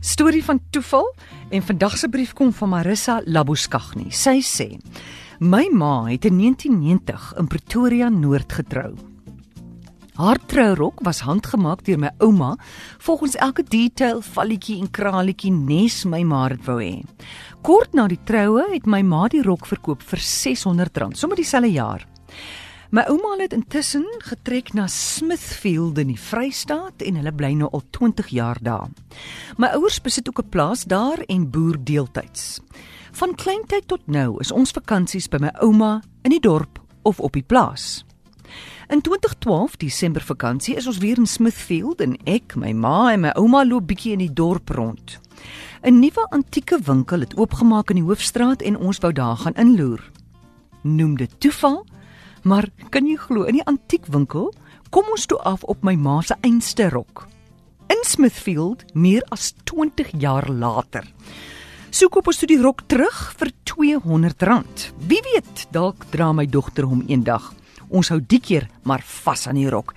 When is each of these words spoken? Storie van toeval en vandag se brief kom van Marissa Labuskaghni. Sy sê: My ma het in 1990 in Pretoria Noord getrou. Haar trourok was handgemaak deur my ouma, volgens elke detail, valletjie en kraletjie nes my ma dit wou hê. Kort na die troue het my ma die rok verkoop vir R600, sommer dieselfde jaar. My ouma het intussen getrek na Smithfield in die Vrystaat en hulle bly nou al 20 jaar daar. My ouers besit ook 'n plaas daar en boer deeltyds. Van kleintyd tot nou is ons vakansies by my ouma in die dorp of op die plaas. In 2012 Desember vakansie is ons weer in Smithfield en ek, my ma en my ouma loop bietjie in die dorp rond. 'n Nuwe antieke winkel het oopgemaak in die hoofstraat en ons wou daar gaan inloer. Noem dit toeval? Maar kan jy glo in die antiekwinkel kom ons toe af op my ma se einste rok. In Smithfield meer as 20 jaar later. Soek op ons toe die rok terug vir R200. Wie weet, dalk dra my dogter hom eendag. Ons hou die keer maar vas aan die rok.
Storie 0.00 0.44
van 0.44 0.60
toeval 0.70 1.14
en 1.50 1.62
vandag 1.62 1.96
se 1.98 2.08
brief 2.08 2.32
kom 2.32 2.52
van 2.52 2.68
Marissa 2.68 3.20
Labuskaghni. 3.24 4.10
Sy 4.14 4.38
sê: 4.46 4.68
My 5.38 5.68
ma 5.72 6.04
het 6.06 6.24
in 6.24 6.38
1990 6.38 7.32
in 7.38 7.46
Pretoria 7.46 8.08
Noord 8.08 8.52
getrou. 8.52 8.94
Haar 10.18 10.38
trourok 10.46 11.00
was 11.06 11.20
handgemaak 11.20 11.84
deur 11.86 11.98
my 11.98 12.10
ouma, 12.18 12.56
volgens 12.98 13.36
elke 13.36 13.62
detail, 13.62 14.22
valletjie 14.22 14.80
en 14.80 14.90
kraletjie 14.90 15.52
nes 15.52 16.04
my 16.04 16.22
ma 16.22 16.48
dit 16.48 16.64
wou 16.66 16.78
hê. 16.82 17.02
Kort 17.62 17.94
na 17.94 18.06
die 18.10 18.18
troue 18.24 18.64
het 18.72 18.86
my 18.86 19.02
ma 19.02 19.28
die 19.28 19.42
rok 19.42 19.66
verkoop 19.66 20.02
vir 20.02 20.18
R600, 20.18 21.14
sommer 21.14 21.38
dieselfde 21.38 21.70
jaar. 21.70 22.06
My 22.88 23.02
ouma 23.04 23.34
het 23.36 23.52
intussen 23.52 24.06
getrek 24.24 24.70
na 24.72 24.86
Smithfield 24.88 25.98
in 26.00 26.08
die 26.08 26.20
Vrystaat 26.20 27.02
en 27.04 27.18
hulle 27.20 27.32
bly 27.36 27.50
nou 27.52 27.68
al 27.76 27.82
20 27.92 28.30
jaar 28.32 28.56
daar. 28.64 28.86
My 29.60 29.68
ouers 29.76 29.98
besit 30.00 30.28
ook 30.28 30.40
'n 30.40 30.48
plaas 30.48 30.84
daar 30.84 31.20
en 31.26 31.50
boer 31.50 31.76
deeltyds. 31.84 32.60
Van 33.12 33.34
kleintyd 33.34 33.86
tot 33.86 34.00
nou 34.06 34.40
is 34.40 34.52
ons 34.52 34.70
vakansies 34.70 35.28
by 35.28 35.36
my 35.40 35.52
ouma 35.60 36.02
in 36.22 36.30
die 36.30 36.40
dorp 36.40 36.80
of 37.02 37.20
op 37.20 37.32
die 37.32 37.42
plaas. 37.42 38.04
In 38.88 39.00
2012 39.00 39.76
Desember 39.76 40.22
vakansie 40.22 40.74
is 40.74 40.86
ons 40.86 40.98
weer 40.98 41.18
in 41.18 41.26
Smithfield 41.26 42.00
en 42.00 42.16
ek, 42.24 42.56
my 42.56 42.72
ma 42.72 43.12
en 43.12 43.20
my 43.20 43.32
ouma 43.34 43.64
loop 43.64 43.86
bietjie 43.86 44.12
in 44.12 44.18
die 44.18 44.32
dorp 44.32 44.68
rond. 44.68 45.20
'n 45.82 45.98
Nuwe 45.98 46.26
antieke 46.30 46.78
winkel 46.82 47.20
het 47.20 47.36
oopgemaak 47.36 47.90
in 47.90 47.96
die 47.96 48.04
hoofstraat 48.04 48.62
en 48.62 48.76
ons 48.76 48.98
wou 48.98 49.12
daar 49.12 49.36
gaan 49.36 49.54
inloer. 49.54 50.10
Noem 50.82 51.16
dit 51.16 51.40
toeval? 51.40 51.84
Maar 52.42 52.68
kan 52.90 53.06
jy 53.06 53.16
glo 53.16 53.48
in 53.48 53.58
die 53.58 53.66
antiekwinkel 53.66 54.52
kom 54.90 55.10
ons 55.12 55.26
toe 55.28 55.38
af 55.44 55.64
op 55.68 55.82
my 55.84 55.94
ma 55.96 56.20
se 56.22 56.36
einste 56.42 56.88
rok. 56.92 57.26
In 57.88 58.02
Smithfield 58.04 58.84
meer 58.94 59.24
as 59.32 59.54
20 59.64 60.12
jaar 60.20 60.48
later. 60.48 61.06
Soek 61.90 62.18
op 62.20 62.28
ons 62.28 62.38
toe 62.38 62.48
die 62.50 62.60
rok 62.60 62.82
terug 62.86 63.16
vir 63.40 63.50
R200. 63.64 64.90
Wie 65.08 65.20
weet, 65.32 65.66
dalk 65.72 66.04
dra 66.12 66.32
my 66.36 66.44
dogter 66.46 66.84
hom 66.84 67.00
eendag. 67.08 67.54
Ons 67.88 68.10
hou 68.12 68.20
die 68.20 68.40
keer 68.44 68.68
maar 68.84 69.00
vas 69.00 69.46
aan 69.48 69.56
die 69.56 69.70
rok. 69.72 69.94